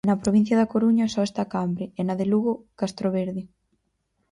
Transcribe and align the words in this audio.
Na 0.09 0.19
provincia 0.23 0.59
da 0.61 0.71
Coruña 0.73 1.11
só 1.13 1.21
está 1.25 1.43
Cambre 1.55 1.85
e 1.99 2.01
na 2.07 2.15
de 2.19 2.25
Lugo 2.31 2.53
Castroverde. 2.79 3.43